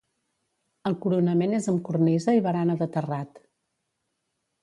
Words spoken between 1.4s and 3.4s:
és amb cornisa i barana de terrat.